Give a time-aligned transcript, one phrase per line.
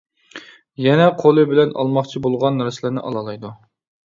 [0.85, 3.55] يەنە قولى بىلەن ئالماقچى بولغان نەرسىلەرنى ئالالايدۇ.